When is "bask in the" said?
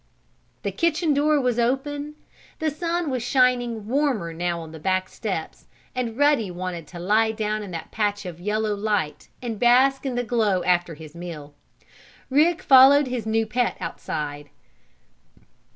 9.59-10.23